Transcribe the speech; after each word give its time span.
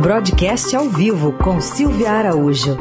Broadcast 0.00 0.76
ao 0.76 0.90
vivo 0.90 1.32
com 1.32 1.58
Silvia 1.58 2.10
Araújo. 2.10 2.76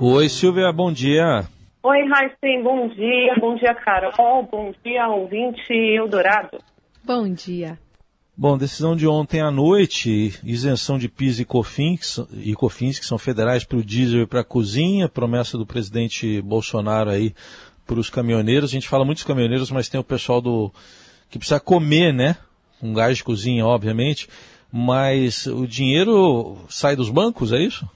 Oi, 0.00 0.28
Silvia, 0.28 0.72
bom 0.72 0.92
dia. 0.92 1.44
Oi, 1.82 1.98
Raíssen, 2.08 2.62
bom 2.62 2.86
dia. 2.88 3.34
Bom 3.40 3.56
dia, 3.56 3.74
Carol. 3.74 4.48
Bom 4.50 4.72
dia, 4.84 5.08
ouvinte 5.08 5.72
Eldorado. 5.72 6.58
Bom 7.04 7.32
dia. 7.32 7.76
Bom, 8.36 8.56
decisão 8.56 8.94
de 8.94 9.08
ontem 9.08 9.40
à 9.40 9.50
noite, 9.50 10.38
isenção 10.44 10.98
de 10.98 11.08
PIS 11.08 11.40
e 11.40 11.44
COFINS, 11.44 12.20
e 12.32 12.54
COFINS 12.54 13.00
que 13.00 13.06
são 13.06 13.18
federais 13.18 13.64
para 13.64 13.78
o 13.78 13.84
diesel 13.84 14.22
e 14.22 14.26
para 14.26 14.40
a 14.40 14.44
cozinha, 14.44 15.08
promessa 15.08 15.58
do 15.58 15.66
presidente 15.66 16.40
Bolsonaro 16.40 17.10
aí 17.10 17.34
para 17.84 17.98
os 17.98 18.08
caminhoneiros. 18.08 18.70
A 18.70 18.72
gente 18.72 18.88
fala 18.88 19.04
muito 19.04 19.18
dos 19.18 19.26
caminhoneiros, 19.26 19.72
mas 19.72 19.88
tem 19.88 20.00
o 20.00 20.04
pessoal 20.04 20.40
do 20.40 20.72
que 21.28 21.38
precisa 21.38 21.58
comer, 21.58 22.12
né? 22.12 22.36
Um 22.82 22.92
gás 22.92 23.18
de 23.18 23.24
cozinha, 23.24 23.64
obviamente. 23.64 24.28
Mas 24.72 25.46
o 25.46 25.66
dinheiro 25.66 26.56
sai 26.68 26.96
dos 26.96 27.10
bancos, 27.10 27.52
é 27.52 27.58
isso? 27.58 27.86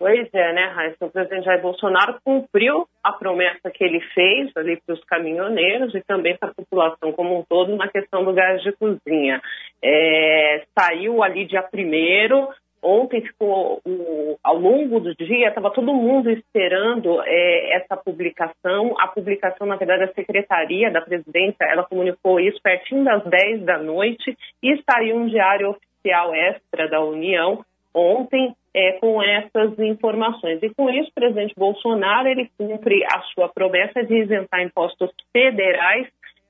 Pois 0.00 0.30
é, 0.32 0.52
né, 0.54 0.72
Raíssa? 0.74 1.04
O 1.04 1.10
presidente 1.10 1.44
Jair 1.44 1.60
Bolsonaro 1.60 2.18
cumpriu 2.24 2.88
a 3.04 3.12
promessa 3.12 3.70
que 3.70 3.84
ele 3.84 4.00
fez 4.14 4.50
ali 4.56 4.80
para 4.80 4.94
os 4.94 5.04
caminhoneiros 5.04 5.94
e 5.94 6.00
também 6.00 6.34
para 6.38 6.48
a 6.48 6.54
população 6.54 7.12
como 7.12 7.38
um 7.38 7.44
todo 7.46 7.76
na 7.76 7.86
questão 7.86 8.24
do 8.24 8.32
gás 8.32 8.62
de 8.62 8.72
cozinha. 8.72 9.42
É, 9.84 10.62
saiu 10.78 11.22
ali 11.22 11.44
dia 11.44 11.62
primeiro, 11.62 12.48
Ontem 12.82 13.20
ficou, 13.20 13.80
o, 13.84 14.38
ao 14.42 14.56
longo 14.56 15.00
do 15.00 15.14
dia, 15.14 15.48
estava 15.48 15.70
todo 15.70 15.92
mundo 15.92 16.30
esperando 16.30 17.20
é, 17.24 17.76
essa 17.76 17.96
publicação. 17.96 18.94
A 18.98 19.08
publicação, 19.08 19.66
na 19.66 19.76
verdade, 19.76 20.04
a 20.04 20.14
secretaria 20.14 20.90
da 20.90 21.02
presidência, 21.02 21.64
ela 21.64 21.84
comunicou 21.84 22.40
isso 22.40 22.60
pertinho 22.62 23.04
das 23.04 23.22
10 23.24 23.62
da 23.64 23.78
noite 23.78 24.36
e 24.62 24.82
saiu 24.90 25.16
um 25.16 25.26
diário 25.26 25.70
oficial 25.70 26.34
extra 26.34 26.88
da 26.88 27.04
União 27.04 27.64
ontem 27.94 28.54
é, 28.72 28.92
com 28.92 29.22
essas 29.22 29.78
informações. 29.78 30.62
E 30.62 30.70
com 30.70 30.88
isso, 30.88 31.10
o 31.10 31.14
presidente 31.14 31.54
Bolsonaro, 31.56 32.28
ele 32.28 32.50
cumpre 32.56 33.04
a 33.04 33.20
sua 33.34 33.48
promessa 33.48 34.02
de 34.02 34.14
isentar 34.14 34.62
impostos 34.62 35.10
federais 35.32 36.06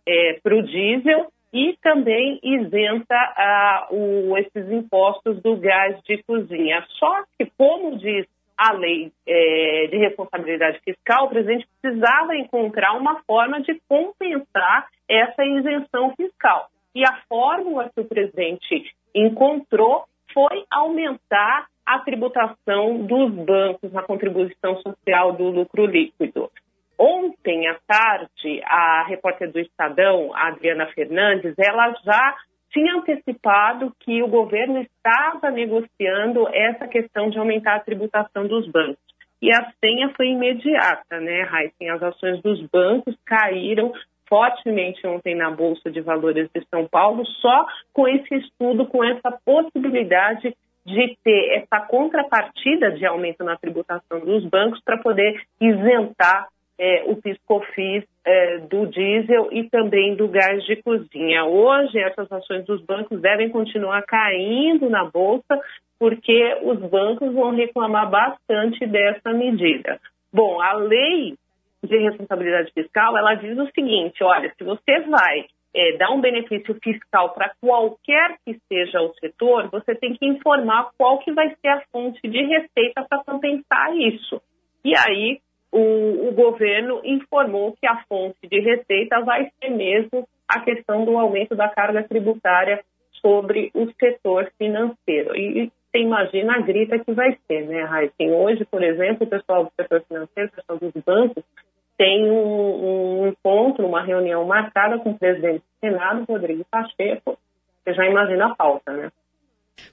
é, 0.07 0.39
para 0.43 0.55
o 0.55 0.63
diesel 0.63 1.27
e 1.53 1.77
também 1.83 2.39
isenta 2.43 3.15
ah, 3.15 3.89
o, 3.91 4.37
esses 4.39 4.71
impostos 4.71 5.41
do 5.43 5.57
gás 5.57 6.01
de 6.05 6.23
cozinha. 6.23 6.85
Só 6.99 7.25
que, 7.39 7.51
como 7.57 7.99
diz 7.99 8.27
a 8.57 8.73
lei 8.73 9.11
é, 9.27 9.89
de 9.91 9.97
responsabilidade 9.97 10.81
fiscal, 10.85 11.25
o 11.25 11.29
presidente 11.31 11.67
precisava 11.81 12.37
encontrar 12.37 12.93
uma 12.93 13.23
forma 13.23 13.61
de 13.63 13.81
compensar 13.89 14.87
essa 15.09 15.45
isenção 15.45 16.15
fiscal. 16.15 16.69
E 16.95 17.05
a 17.05 17.21
fórmula 17.29 17.91
que 17.95 18.01
o 18.01 18.05
presidente 18.05 18.95
encontrou 19.15 20.05
foi 20.33 20.65
aumentar 20.71 21.67
a 21.87 21.99
tributação 22.01 22.99
dos 22.99 23.33
bancos 23.33 23.93
na 23.93 24.03
contribuição 24.03 24.77
social 24.77 25.33
do 25.33 25.49
lucro 25.49 25.87
líquido. 25.87 26.51
Ontem 27.03 27.67
à 27.67 27.79
tarde, 27.87 28.61
a 28.63 29.07
repórter 29.09 29.51
do 29.51 29.59
Estadão, 29.59 30.35
Adriana 30.35 30.87
Fernandes, 30.89 31.55
ela 31.59 31.95
já 32.05 32.37
tinha 32.71 32.95
antecipado 32.95 33.91
que 34.01 34.23
o 34.23 34.29
governo 34.29 34.83
estava 34.83 35.51
negociando 35.51 36.47
essa 36.53 36.87
questão 36.87 37.31
de 37.31 37.39
aumentar 37.39 37.77
a 37.77 37.81
tributação 37.81 38.47
dos 38.47 38.71
bancos. 38.71 38.99
E 39.41 39.51
a 39.51 39.73
senha 39.83 40.13
foi 40.15 40.27
imediata, 40.27 41.19
né, 41.21 41.41
Raíssen? 41.45 41.89
As 41.89 42.03
ações 42.03 42.43
dos 42.43 42.61
bancos 42.71 43.17
caíram 43.25 43.95
fortemente 44.29 45.05
ontem 45.07 45.35
na 45.35 45.51
Bolsa 45.51 45.91
de 45.91 46.03
Valores 46.03 46.51
de 46.55 46.63
São 46.69 46.87
Paulo, 46.87 47.25
só 47.41 47.67
com 47.95 48.07
esse 48.07 48.35
estudo, 48.35 48.85
com 48.87 49.03
essa 49.03 49.33
possibilidade 49.43 50.55
de 50.85 51.17
ter 51.25 51.63
essa 51.63 51.81
contrapartida 51.87 52.93
de 52.93 53.07
aumento 53.07 53.43
na 53.43 53.57
tributação 53.57 54.21
dos 54.21 54.45
bancos 54.45 54.83
para 54.85 54.99
poder 54.99 55.41
isentar 55.59 56.49
é, 56.81 57.03
o 57.05 57.17
piscofis 57.17 58.05
é, 58.25 58.59
do 58.61 58.87
diesel 58.87 59.51
e 59.53 59.69
também 59.69 60.17
do 60.17 60.27
gás 60.27 60.65
de 60.65 60.77
cozinha. 60.77 61.45
Hoje, 61.45 61.99
essas 61.99 62.33
ações 62.33 62.65
dos 62.65 62.81
bancos 62.83 63.21
devem 63.21 63.51
continuar 63.51 64.03
caindo 64.07 64.89
na 64.89 65.05
Bolsa, 65.05 65.61
porque 65.99 66.59
os 66.63 66.79
bancos 66.79 67.35
vão 67.35 67.55
reclamar 67.55 68.09
bastante 68.09 68.87
dessa 68.87 69.31
medida. 69.35 70.01
Bom, 70.33 70.59
a 70.63 70.73
lei 70.73 71.35
de 71.85 71.99
responsabilidade 71.99 72.73
fiscal, 72.73 73.17
ela 73.19 73.35
diz 73.35 73.59
o 73.59 73.71
seguinte, 73.75 74.25
olha, 74.25 74.51
se 74.57 74.65
você 74.65 75.01
vai 75.01 75.45
é, 75.75 75.99
dar 75.99 76.11
um 76.13 76.21
benefício 76.23 76.75
fiscal 76.83 77.35
para 77.35 77.53
qualquer 77.61 78.37
que 78.43 78.59
seja 78.73 79.03
o 79.03 79.13
setor, 79.17 79.69
você 79.71 79.95
tem 79.95 80.15
que 80.15 80.25
informar 80.27 80.91
qual 80.97 81.19
que 81.19 81.33
vai 81.33 81.55
ser 81.61 81.69
a 81.69 81.83
fonte 81.93 82.27
de 82.27 82.43
receita 82.43 83.05
para 83.07 83.23
compensar 83.23 83.95
isso. 83.99 84.41
E 84.83 84.95
aí, 84.97 85.41
o, 85.73 86.29
o 86.29 86.33
governo 86.33 87.01
informou 87.05 87.77
que 87.81 87.87
a 87.87 88.03
fonte 88.09 88.47
de 88.49 88.61
receita 88.61 89.21
vai 89.21 89.51
ser 89.61 89.71
mesmo 89.71 90.27
a 90.49 90.61
questão 90.61 91.05
do 91.05 91.17
aumento 91.17 91.55
da 91.55 91.69
carga 91.69 92.03
tributária 92.03 92.83
sobre 93.21 93.71
o 93.75 93.87
setor 93.99 94.51
financeiro. 94.59 95.37
E 95.37 95.71
você 95.93 95.99
imagina 95.99 96.55
a 96.55 96.61
grita 96.61 96.99
que 96.99 97.13
vai 97.13 97.37
ser, 97.47 97.67
né, 97.67 97.83
Raíssen? 97.83 98.33
Hoje, 98.33 98.65
por 98.65 98.83
exemplo, 98.83 99.27
o 99.27 99.31
pessoal 99.31 99.65
do 99.65 99.73
setor 99.77 100.03
financeiro, 100.09 100.51
o 100.51 100.57
pessoal 100.57 100.79
dos 100.79 101.03
bancos, 101.05 101.45
tem 101.97 102.31
um, 102.31 103.23
um 103.23 103.29
encontro, 103.29 103.87
uma 103.87 104.03
reunião 104.03 104.45
marcada 104.45 104.99
com 104.99 105.11
o 105.11 105.19
presidente 105.19 105.59
do 105.59 105.81
Senado, 105.81 106.25
Rodrigo 106.25 106.65
Pacheco. 106.71 107.39
Você 107.85 107.95
já 107.95 108.07
imagina 108.07 108.47
a 108.47 108.55
pauta, 108.55 108.93
né? 108.93 109.11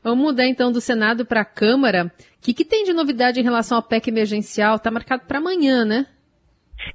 Vamos 0.04 0.24
mudar 0.24 0.46
então 0.46 0.72
do 0.72 0.82
Senado 0.82 1.26
para 1.26 1.42
a 1.42 1.46
Câmara. 1.46 2.06
O 2.06 2.42
que, 2.42 2.54
que, 2.54 2.66
tem 2.66 2.84
de 2.84 2.94
novidade 2.94 3.40
em 3.40 3.44
relação 3.44 3.78
ao 3.78 3.84
PEC 3.84 4.10
emergencial? 4.10 4.76
Está 4.76 4.90
marcado 4.92 5.26
para 5.26 5.40
amanhã, 5.40 5.84
né? 5.84 6.06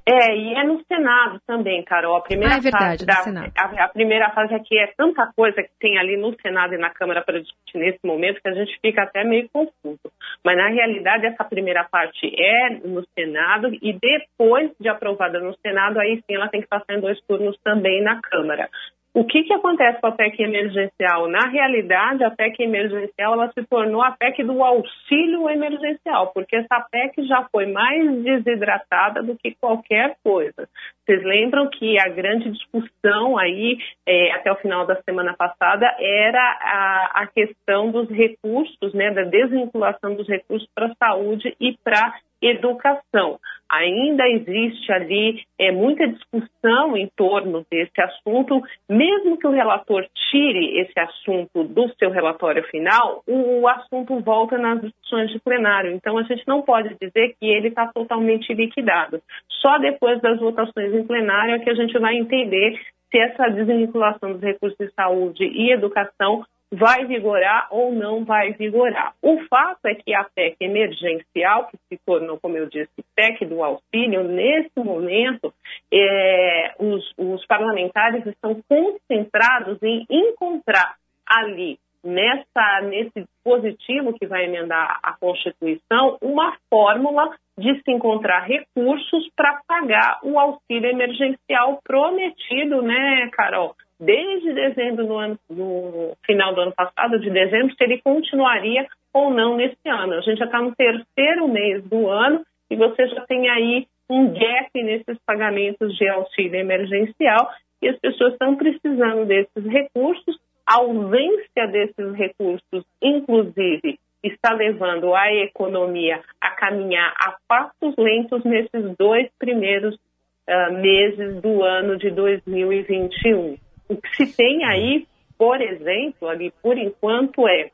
É, 0.07 0.35
e 0.35 0.53
é 0.53 0.63
no 0.63 0.81
Senado 0.85 1.39
também, 1.45 1.83
Carol. 1.83 2.15
A 2.15 2.21
primeira 2.21 2.55
ah, 2.55 2.57
é 2.57 2.61
verdade, 2.61 3.05
fase 3.05 3.33
da, 3.33 3.41
a, 3.55 3.85
a, 3.85 3.89
primeira 3.89 4.29
fase 4.31 4.53
aqui 4.53 4.77
é 4.77 4.87
tanta 4.97 5.31
coisa 5.35 5.61
que 5.61 5.69
tem 5.79 5.97
ali 5.97 6.17
no 6.17 6.33
Senado 6.41 6.73
e 6.73 6.77
na 6.77 6.89
Câmara 6.89 7.21
para 7.21 7.41
discutir 7.41 7.77
nesse 7.77 7.99
momento 8.03 8.41
que 8.41 8.47
a 8.47 8.53
gente 8.53 8.77
fica 8.81 9.03
até 9.03 9.23
meio 9.23 9.49
confuso. 9.49 10.11
Mas 10.43 10.57
na 10.57 10.69
realidade 10.69 11.25
essa 11.25 11.43
primeira 11.43 11.83
parte 11.83 12.33
é 12.33 12.69
no 12.85 13.05
Senado 13.13 13.69
e 13.81 13.93
depois 13.93 14.71
de 14.79 14.89
aprovada 14.89 15.39
no 15.39 15.55
Senado, 15.59 15.99
aí 15.99 16.23
sim 16.25 16.35
ela 16.35 16.49
tem 16.49 16.61
que 16.61 16.67
passar 16.67 16.95
em 16.95 17.01
dois 17.01 17.19
turnos 17.21 17.57
também 17.63 18.01
na 18.01 18.19
Câmara. 18.21 18.69
O 19.15 19.23
que, 19.25 19.43
que 19.43 19.53
acontece 19.53 20.01
com 20.01 20.07
a 20.07 20.11
PEC 20.11 20.41
emergencial? 20.41 21.27
Na 21.27 21.47
realidade, 21.47 22.23
a 22.23 22.31
PEC 22.31 22.63
emergencial 22.63 23.33
ela 23.33 23.51
se 23.51 23.63
tornou 23.67 24.01
a 24.01 24.09
PEC 24.09 24.43
do 24.43 24.63
auxílio 24.63 25.47
emergencial, 25.51 26.31
porque 26.33 26.55
essa 26.55 26.83
PEC 26.91 27.27
já 27.27 27.47
foi 27.51 27.67
mais 27.67 28.23
desidratada 28.23 29.21
do 29.21 29.37
que 29.37 29.53
qualquer 29.61 30.15
coisa. 30.23 30.67
Vocês 31.05 31.23
lembram 31.23 31.69
que 31.69 31.99
a 31.99 32.09
grande 32.09 32.49
discussão 32.49 33.37
aí, 33.37 33.77
é, 34.07 34.31
até 34.31 34.51
o 34.51 34.55
final 34.55 34.87
da 34.87 34.99
semana 35.03 35.35
passada, 35.37 35.85
era 35.99 36.41
a, 36.41 37.21
a 37.21 37.27
questão 37.27 37.91
dos 37.91 38.09
recursos, 38.09 38.93
né, 38.95 39.11
da 39.11 39.25
desvinculação 39.25 40.15
dos 40.15 40.27
recursos 40.27 40.67
para 40.73 40.87
a 40.87 40.95
saúde 40.95 41.55
e 41.59 41.77
para 41.83 42.15
educação. 42.45 43.39
Ainda 43.69 44.27
existe 44.27 44.91
ali 44.91 45.43
é, 45.57 45.71
muita 45.71 46.07
discussão 46.07 46.95
em 46.95 47.09
torno 47.15 47.65
desse 47.71 47.99
assunto, 48.01 48.61
mesmo 48.87 49.37
que 49.37 49.47
o 49.47 49.51
relator 49.51 50.05
tire 50.29 50.79
esse 50.79 50.99
assunto 50.99 51.63
do 51.63 51.89
seu 51.97 52.11
relatório 52.11 52.63
final, 52.65 53.23
o, 53.25 53.61
o 53.61 53.67
assunto 53.67 54.19
volta 54.19 54.57
nas 54.57 54.81
discussões 54.81 55.31
de 55.31 55.39
plenário. 55.39 55.91
Então, 55.91 56.17
a 56.17 56.23
gente 56.23 56.43
não 56.47 56.61
pode 56.61 56.95
dizer 57.01 57.35
que 57.39 57.47
ele 57.47 57.69
está 57.69 57.87
totalmente 57.87 58.53
liquidado. 58.53 59.21
Só 59.61 59.77
depois 59.79 60.21
das 60.21 60.39
votações 60.39 60.93
em 60.93 61.07
plenário 61.07 61.55
é 61.55 61.59
que 61.59 61.69
a 61.69 61.75
gente 61.75 61.97
vai 61.97 62.15
entender 62.15 62.79
se 63.09 63.19
essa 63.19 63.47
desvinculação 63.49 64.33
dos 64.33 64.41
recursos 64.41 64.77
de 64.77 64.91
saúde 64.93 65.45
e 65.45 65.71
educação 65.71 66.43
vai 66.73 67.05
vigorar 67.05 67.67
ou 67.69 67.91
não 67.91 68.25
vai 68.25 68.53
vigorar. 68.53 69.13
O 69.21 69.37
fato 69.47 69.85
é 69.85 69.93
que 69.93 70.13
a 70.13 70.23
PEC 70.23 70.57
emergencial, 70.59 71.67
que 71.67 71.77
se 71.87 71.99
tornou, 72.03 72.39
como 72.39 72.57
eu 72.57 72.65
disse, 72.67 72.89
PEC 73.15 73.45
do 73.45 73.63
auxílio, 73.63 74.23
nesse 74.23 74.77
momento, 74.77 75.53
é, 75.91 76.73
os, 76.79 77.13
os 77.17 77.45
parlamentares 77.45 78.25
estão 78.25 78.59
concentrados 78.67 79.77
em 79.83 80.05
encontrar 80.09 80.95
ali 81.25 81.77
nessa, 82.03 82.81
nesse 82.81 83.21
dispositivo 83.21 84.13
que 84.13 84.25
vai 84.25 84.45
emendar 84.45 84.99
a 85.01 85.13
Constituição, 85.13 86.17
uma 86.21 86.57
fórmula 86.69 87.35
de 87.57 87.81
se 87.81 87.91
encontrar 87.91 88.41
recursos 88.41 89.29
para 89.35 89.61
pagar 89.67 90.19
o 90.23 90.39
auxílio 90.39 90.89
emergencial 90.89 91.79
prometido, 91.83 92.81
né, 92.81 93.29
Carol? 93.31 93.75
Desde 94.03 94.53
dezembro 94.53 95.05
do 95.05 95.17
ano, 95.17 95.39
no 95.49 96.15
final 96.25 96.53
do 96.53 96.61
ano 96.61 96.73
passado, 96.73 97.19
de 97.19 97.29
dezembro, 97.29 97.75
se 97.75 97.83
ele 97.83 98.01
continuaria 98.01 98.87
ou 99.13 99.29
não 99.29 99.55
nesse 99.55 99.87
ano. 99.87 100.13
A 100.13 100.21
gente 100.21 100.39
já 100.39 100.45
está 100.45 100.61
no 100.61 100.75
terceiro 100.75 101.47
mês 101.47 101.83
do 101.83 102.09
ano 102.09 102.45
e 102.69 102.75
você 102.75 103.07
já 103.07 103.21
tem 103.25 103.49
aí 103.49 103.87
um 104.09 104.27
gap 104.33 104.69
nesses 104.75 105.17
pagamentos 105.25 105.95
de 105.95 106.07
auxílio 106.07 106.55
emergencial 106.55 107.49
e 107.81 107.89
as 107.89 107.99
pessoas 107.99 108.33
estão 108.33 108.55
precisando 108.55 109.25
desses 109.25 109.65
recursos 109.65 110.37
A 110.65 110.77
ausência 110.77 111.67
desses 111.67 112.13
recursos, 112.13 112.85
inclusive, 113.01 113.99
está 114.23 114.53
levando 114.53 115.13
a 115.13 115.31
economia 115.33 116.21
a 116.39 116.51
caminhar 116.51 117.13
a 117.19 117.35
passos 117.47 117.93
lentos 117.97 118.43
nesses 118.45 118.95
dois 118.97 119.29
primeiros 119.37 119.95
uh, 119.95 120.73
meses 120.73 121.41
do 121.41 121.61
ano 121.63 121.97
de 121.97 122.09
2021. 122.11 123.57
O 123.89 123.97
que 123.97 124.15
se 124.15 124.35
tem 124.35 124.65
aí, 124.65 125.07
por 125.37 125.61
exemplo, 125.61 126.27
ali 126.27 126.51
por 126.61 126.77
enquanto 126.77 127.47
é, 127.47 127.69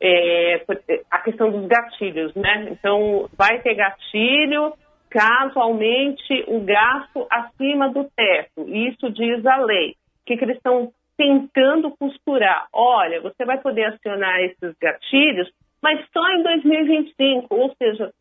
é 0.00 0.64
a 1.10 1.18
questão 1.18 1.50
dos 1.50 1.66
gatilhos, 1.66 2.34
né? 2.34 2.68
Então, 2.70 3.28
vai 3.36 3.60
ter 3.60 3.74
gatilho 3.74 4.72
caso 5.10 5.58
aumente 5.58 6.44
o 6.46 6.60
gasto 6.60 7.26
acima 7.28 7.90
do 7.90 8.04
teto. 8.16 8.68
Isso 8.68 9.10
diz 9.10 9.44
a 9.44 9.56
lei. 9.56 9.90
O 9.90 9.94
que, 10.26 10.36
que 10.36 10.44
eles 10.44 10.56
estão 10.56 10.92
tentando 11.16 11.90
costurar? 11.98 12.68
Olha, 12.72 13.20
você 13.20 13.44
vai 13.44 13.58
poder 13.58 13.86
acionar 13.86 14.40
esses 14.40 14.74
gatilhos, 14.80 15.50
mas 15.82 16.00
só 16.12 16.26
em 16.30 16.42
2025. 16.42 17.54
Ou 17.54 17.74
seja, 17.76 18.12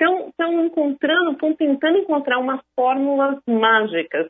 estão 0.00 0.64
encontrando, 0.64 1.32
estão 1.32 1.54
tentando 1.54 1.98
encontrar 1.98 2.38
umas 2.38 2.60
fórmulas 2.74 3.38
mágicas. 3.46 4.28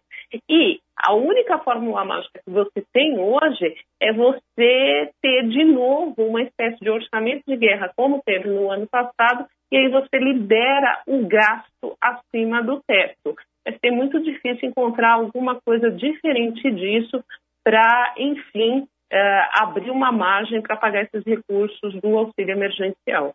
E 0.49 0.81
a 0.97 1.15
única 1.15 1.59
fórmula 1.59 2.05
mágica 2.05 2.41
que 2.45 2.51
você 2.51 2.85
tem 2.93 3.19
hoje 3.19 3.75
é 4.01 4.13
você 4.13 5.11
ter 5.21 5.49
de 5.49 5.65
novo 5.65 6.15
uma 6.19 6.43
espécie 6.43 6.79
de 6.81 6.91
orçamento 6.91 7.43
de 7.47 7.57
guerra, 7.57 7.93
como 7.97 8.23
teve 8.25 8.49
no 8.49 8.71
ano 8.71 8.87
passado, 8.87 9.47
e 9.71 9.77
aí 9.77 9.89
você 9.89 10.19
libera 10.19 11.03
o 11.07 11.27
gasto 11.27 11.97
acima 12.01 12.63
do 12.63 12.81
teto. 12.87 13.35
Vai 13.65 13.79
ser 13.79 13.91
muito 13.91 14.21
difícil 14.23 14.69
encontrar 14.69 15.15
alguma 15.15 15.61
coisa 15.65 15.91
diferente 15.91 16.71
disso 16.71 17.25
para, 17.65 18.15
enfim, 18.19 18.81
uh, 18.81 19.63
abrir 19.63 19.91
uma 19.91 20.11
margem 20.11 20.61
para 20.61 20.77
pagar 20.77 21.05
esses 21.05 21.25
recursos 21.25 21.95
do 22.01 22.19
auxílio 22.19 22.53
emergencial. 22.53 23.35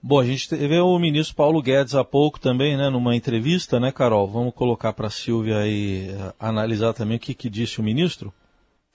Bom, 0.00 0.20
a 0.20 0.24
gente 0.24 0.48
teve 0.48 0.78
o 0.78 0.98
ministro 0.98 1.34
Paulo 1.34 1.60
Guedes 1.60 1.94
há 1.94 2.04
pouco 2.04 2.38
também, 2.38 2.76
né, 2.76 2.88
numa 2.88 3.16
entrevista, 3.16 3.80
né, 3.80 3.90
Carol? 3.90 4.28
Vamos 4.28 4.54
colocar 4.54 4.92
para 4.92 5.08
a 5.08 5.10
Silvia 5.10 5.58
aí 5.58 6.10
uh, 6.10 6.32
analisar 6.38 6.92
também 6.94 7.16
o 7.16 7.20
que, 7.20 7.34
que 7.34 7.50
disse 7.50 7.80
o 7.80 7.82
ministro? 7.82 8.32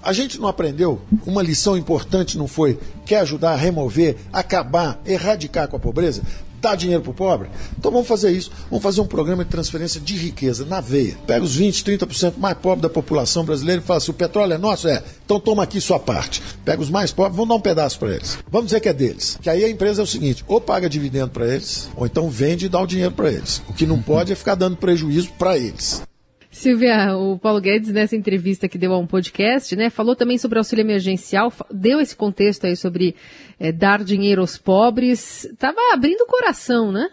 A 0.01 0.13
gente 0.13 0.39
não 0.39 0.47
aprendeu? 0.47 1.01
Uma 1.25 1.43
lição 1.43 1.77
importante 1.77 2.37
não 2.37 2.47
foi? 2.47 2.79
Quer 3.05 3.19
ajudar 3.19 3.51
a 3.51 3.57
remover, 3.57 4.17
acabar, 4.31 4.99
erradicar 5.05 5.67
com 5.67 5.75
a 5.75 5.79
pobreza? 5.79 6.23
Dar 6.63 6.75
dinheiro 6.75 7.03
para 7.03 7.11
o 7.11 7.13
pobre? 7.13 7.49
Então 7.77 7.91
vamos 7.91 8.07
fazer 8.07 8.31
isso. 8.31 8.49
Vamos 8.69 8.81
fazer 8.81 9.01
um 9.01 9.05
programa 9.05 9.43
de 9.43 9.51
transferência 9.51 9.99
de 9.99 10.15
riqueza 10.15 10.65
na 10.65 10.79
veia. 10.79 11.17
Pega 11.27 11.43
os 11.43 11.55
20, 11.55 11.83
30% 11.83 12.33
mais 12.37 12.57
pobres 12.57 12.81
da 12.81 12.89
população 12.89 13.43
brasileira 13.43 13.81
e 13.81 13.85
fala 13.85 13.97
assim: 13.97 14.11
o 14.11 14.15
petróleo 14.15 14.53
é 14.53 14.57
nosso? 14.57 14.87
É. 14.87 15.03
Então 15.25 15.39
toma 15.39 15.63
aqui 15.63 15.79
sua 15.81 15.99
parte. 15.99 16.41
Pega 16.63 16.81
os 16.81 16.89
mais 16.89 17.11
pobres, 17.11 17.35
vamos 17.35 17.49
dar 17.49 17.55
um 17.55 17.61
pedaço 17.61 17.99
para 17.99 18.15
eles. 18.15 18.39
Vamos 18.49 18.67
dizer 18.67 18.79
que 18.79 18.89
é 18.89 18.93
deles. 18.93 19.37
Que 19.41 19.49
aí 19.49 19.63
a 19.63 19.69
empresa 19.69 20.01
é 20.01 20.03
o 20.03 20.07
seguinte: 20.07 20.43
ou 20.47 20.61
paga 20.61 20.89
dividendo 20.89 21.29
para 21.29 21.47
eles, 21.47 21.89
ou 21.95 22.05
então 22.05 22.29
vende 22.29 22.65
e 22.65 22.69
dá 22.69 22.79
o 22.79 22.87
dinheiro 22.87 23.11
para 23.11 23.31
eles. 23.31 23.61
O 23.67 23.73
que 23.73 23.85
não 23.85 24.01
pode 24.01 24.31
é 24.31 24.35
ficar 24.35 24.55
dando 24.55 24.77
prejuízo 24.77 25.29
para 25.37 25.57
eles. 25.57 26.01
Silvia, 26.53 27.17
o 27.17 27.39
Paulo 27.39 27.59
Guedes, 27.59 27.91
nessa 27.91 28.15
entrevista 28.15 28.69
que 28.69 28.77
deu 28.77 28.93
a 28.93 28.97
um 28.99 29.07
podcast, 29.07 29.75
né, 29.75 29.89
falou 29.89 30.15
também 30.15 30.37
sobre 30.37 30.59
auxílio 30.59 30.83
emergencial, 30.83 31.51
deu 31.71 31.99
esse 31.99 32.15
contexto 32.15 32.65
aí 32.65 32.75
sobre 32.75 33.15
é, 33.59 33.71
dar 33.71 34.03
dinheiro 34.03 34.41
aos 34.41 34.55
pobres. 34.55 35.45
Estava 35.45 35.79
abrindo 35.91 36.21
o 36.21 36.27
coração, 36.27 36.91
né? 36.91 37.09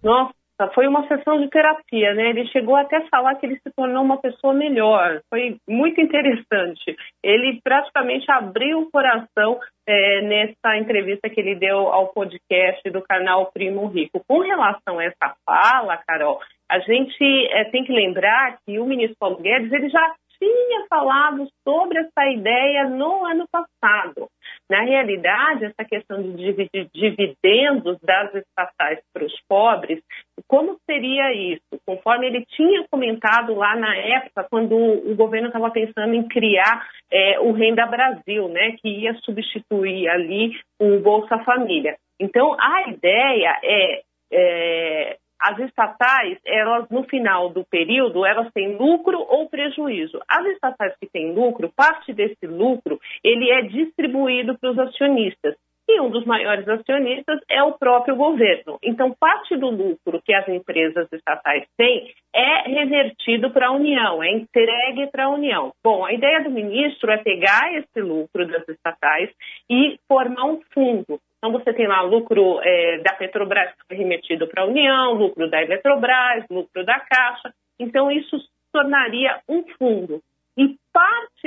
Nossa, 0.00 0.32
foi 0.74 0.88
uma 0.88 1.06
sessão 1.06 1.40
de 1.40 1.48
terapia, 1.48 2.14
né? 2.14 2.30
Ele 2.30 2.46
chegou 2.48 2.74
até 2.74 2.96
a 2.96 3.08
falar 3.08 3.36
que 3.36 3.46
ele 3.46 3.60
se 3.60 3.70
tornou 3.76 4.02
uma 4.02 4.20
pessoa 4.20 4.52
melhor. 4.52 5.20
Foi 5.30 5.56
muito 5.68 6.00
interessante. 6.00 6.96
Ele 7.22 7.60
praticamente 7.62 8.28
abriu 8.30 8.80
o 8.80 8.90
coração 8.90 9.60
é, 9.86 10.22
nessa 10.22 10.76
entrevista 10.76 11.30
que 11.30 11.40
ele 11.40 11.54
deu 11.54 11.88
ao 11.88 12.08
podcast 12.08 12.90
do 12.90 13.02
canal 13.02 13.52
Primo 13.52 13.86
Rico. 13.86 14.22
Com 14.26 14.40
relação 14.40 14.98
a 14.98 15.04
essa 15.04 15.36
fala, 15.46 15.96
Carol, 15.98 16.40
a 16.68 16.80
gente 16.80 17.46
é, 17.50 17.64
tem 17.64 17.84
que 17.84 17.92
lembrar 17.92 18.58
que 18.66 18.78
o 18.78 18.84
ministro 18.84 19.16
Paulo 19.20 19.36
Guedes 19.36 19.72
ele 19.72 19.88
já 19.88 20.14
tinha 20.38 20.86
falado 20.88 21.48
sobre 21.66 21.98
essa 21.98 22.30
ideia 22.30 22.88
no 22.88 23.24
ano 23.24 23.44
passado. 23.50 24.28
Na 24.70 24.82
realidade, 24.82 25.64
essa 25.64 25.84
questão 25.84 26.22
de 26.22 26.68
dividendos 26.94 27.98
das 28.00 28.34
estatais 28.34 29.00
para 29.12 29.24
os 29.24 29.34
pobres, 29.48 30.00
como 30.48 30.78
seria 30.86 31.32
isso? 31.32 31.78
Conforme 31.84 32.26
ele 32.26 32.46
tinha 32.46 32.84
comentado 32.90 33.54
lá 33.54 33.76
na 33.76 33.94
época, 33.94 34.46
quando 34.50 34.74
o 34.74 35.14
governo 35.14 35.48
estava 35.48 35.70
pensando 35.70 36.14
em 36.14 36.26
criar 36.26 36.88
é, 37.12 37.38
o 37.40 37.52
Renda 37.52 37.86
Brasil, 37.86 38.48
né, 38.48 38.74
que 38.80 38.88
ia 38.88 39.14
substituir 39.18 40.08
ali 40.08 40.52
o 40.80 40.98
Bolsa 41.00 41.38
Família. 41.44 41.96
Então, 42.18 42.56
a 42.58 42.88
ideia 42.88 43.60
é, 43.62 44.02
é 44.32 45.16
as 45.40 45.56
estatais, 45.60 46.36
elas 46.44 46.88
no 46.90 47.04
final 47.04 47.48
do 47.50 47.64
período, 47.64 48.26
elas 48.26 48.50
têm 48.52 48.76
lucro 48.76 49.18
ou 49.20 49.48
prejuízo. 49.48 50.18
As 50.28 50.44
estatais 50.46 50.96
que 50.98 51.06
têm 51.06 51.32
lucro, 51.32 51.70
parte 51.76 52.12
desse 52.12 52.46
lucro, 52.46 52.98
ele 53.22 53.50
é 53.50 53.62
distribuído 53.62 54.58
para 54.58 54.70
os 54.70 54.78
acionistas. 54.78 55.54
E 55.88 56.00
um 56.00 56.10
dos 56.10 56.24
maiores 56.26 56.68
acionistas 56.68 57.40
é 57.48 57.62
o 57.62 57.72
próprio 57.72 58.14
governo. 58.14 58.78
Então, 58.82 59.16
parte 59.18 59.56
do 59.56 59.70
lucro 59.70 60.20
que 60.22 60.34
as 60.34 60.46
empresas 60.48 61.08
estatais 61.12 61.64
têm 61.76 62.12
é 62.34 62.68
revertido 62.68 63.50
para 63.50 63.68
a 63.68 63.72
União, 63.72 64.22
é 64.22 64.30
entregue 64.30 65.06
para 65.06 65.24
a 65.24 65.30
União. 65.30 65.72
Bom, 65.82 66.04
a 66.04 66.12
ideia 66.12 66.42
do 66.42 66.50
ministro 66.50 67.10
é 67.10 67.16
pegar 67.16 67.72
esse 67.74 68.00
lucro 68.02 68.46
das 68.46 68.68
estatais 68.68 69.30
e 69.70 69.98
formar 70.06 70.44
um 70.44 70.60
fundo 70.74 71.18
então, 71.38 71.52
você 71.52 71.72
tem 71.72 71.86
lá 71.86 72.02
lucro 72.02 72.60
é, 72.62 72.98
da 72.98 73.14
Petrobras 73.14 73.72
remetido 73.90 74.48
para 74.48 74.64
a 74.64 74.66
União, 74.66 75.14
lucro 75.14 75.48
da 75.48 75.62
Eletrobras, 75.62 76.44
lucro 76.50 76.84
da 76.84 76.98
Caixa. 76.98 77.54
Então, 77.78 78.10
isso 78.10 78.36
tornaria 78.72 79.38
um 79.48 79.64
fundo. 79.78 80.20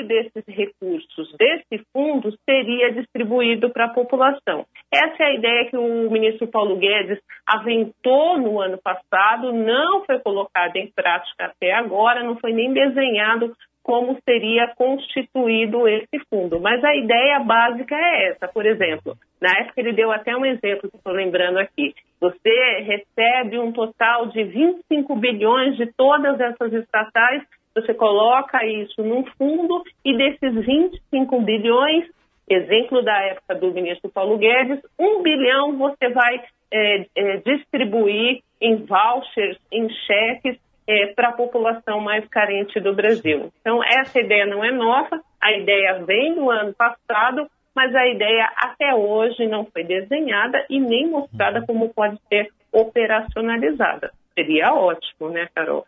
Parte 0.02 0.04
desses 0.04 0.44
recursos 0.48 1.34
desse 1.38 1.86
fundo 1.94 2.34
seria 2.48 2.92
distribuído 2.92 3.70
para 3.70 3.86
a 3.86 3.94
população. 3.94 4.66
Essa 4.92 5.24
é 5.24 5.26
a 5.26 5.34
ideia 5.34 5.70
que 5.70 5.78
o 5.78 6.10
ministro 6.10 6.48
Paulo 6.48 6.78
Guedes 6.78 7.20
aventou 7.46 8.38
no 8.38 8.60
ano 8.60 8.78
passado, 8.78 9.54
não 9.54 10.04
foi 10.06 10.20
colocada 10.20 10.78
em 10.78 10.92
prática 10.92 11.46
até 11.46 11.74
agora, 11.74 12.24
não 12.24 12.38
foi 12.38 12.54
nem 12.54 12.74
desenhado 12.74 13.56
como 13.84 14.18
seria 14.28 14.68
constituído 14.76 15.88
esse 15.88 16.20
fundo. 16.30 16.60
Mas 16.60 16.84
a 16.84 16.96
ideia 16.96 17.40
básica 17.40 17.96
é 17.96 18.30
essa. 18.30 18.48
Por 18.48 18.66
exemplo, 18.66 19.16
na 19.42 19.50
época 19.60 19.82
ele 19.82 19.94
deu 19.94 20.12
até 20.12 20.36
um 20.36 20.46
exemplo 20.46 20.90
que 20.90 20.98
estou 20.98 21.14
lembrando 21.14 21.58
aqui. 21.58 21.94
Você 22.20 22.80
recebe 22.82 23.58
um 23.58 23.72
total 23.72 24.28
de 24.28 24.44
25 24.44 25.16
bilhões 25.16 25.76
de 25.78 25.88
todas 25.94 26.40
essas 26.40 26.72
estatais, 26.74 27.44
você 27.74 27.94
coloca 27.94 28.66
isso 28.66 29.02
num 29.04 29.26
fundo 29.38 29.84
e 30.04 30.16
desses 30.16 30.54
25 30.54 31.42
bilhões, 31.42 32.10
exemplo 32.50 33.02
da 33.02 33.18
época 33.24 33.56
do 33.56 33.72
ministro 33.72 34.10
Paulo 34.10 34.38
Guedes, 34.38 34.80
um 35.00 35.22
bilhão 35.22 35.78
você 35.78 36.10
vai 36.10 36.44
é, 36.72 37.06
é, 37.16 37.38
distribuir 37.38 38.42
em 38.60 38.78
vouchers, 38.78 39.58
em 39.72 39.90
cheques 39.90 40.58
é, 40.88 41.08
para 41.08 41.30
a 41.30 41.34
população 41.34 42.00
mais 42.00 42.28
carente 42.28 42.80
do 42.80 42.94
Brasil. 42.94 43.52
Então, 43.62 43.84
essa 43.84 44.20
ideia 44.20 44.46
não 44.46 44.64
é 44.64 44.72
nossa, 44.72 45.22
a 45.40 45.52
ideia 45.54 46.04
vem 46.06 46.36
do 46.36 46.50
ano 46.50 46.74
passado, 46.74 47.48
mas 47.76 47.96
a 47.96 48.08
ideia 48.08 48.50
até 48.58 48.94
hoje 48.94 49.48
não 49.48 49.66
foi 49.66 49.84
desenhada 49.84 50.66
e 50.70 50.80
nem 50.80 51.08
mostrada 51.08 51.60
uhum. 51.60 51.66
como 51.66 51.94
pode 51.94 52.20
ser 52.28 52.50
operacionalizada. 52.72 54.12
Seria 54.34 54.74
ótimo, 54.74 55.30
né, 55.30 55.48
Carol? 55.54 55.86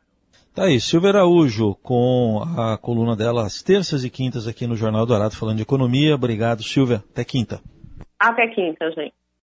Tá 0.55 0.65
aí, 0.65 0.79
Silvia 0.79 1.09
Araújo, 1.09 1.73
com 1.81 2.43
a 2.55 2.77
coluna 2.77 3.15
dela 3.15 3.43
às 3.43 3.63
terças 3.63 4.03
e 4.05 4.09
quintas 4.09 4.47
aqui 4.47 4.67
no 4.67 4.75
Jornal 4.75 5.03
Dourado, 5.03 5.35
falando 5.35 5.57
de 5.57 5.63
economia. 5.63 6.13
Obrigado, 6.13 6.61
Silvia. 6.61 7.03
Até 7.11 7.25
quinta. 7.25 7.59
Até 8.19 8.47
quinta, 8.49 8.91
gente. 8.91 9.15